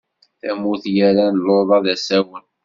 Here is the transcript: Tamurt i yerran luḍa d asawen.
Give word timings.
Tamurt 0.39 0.83
i 0.91 0.93
yerran 0.95 1.35
luḍa 1.45 1.77
d 1.83 1.85
asawen. 1.93 2.45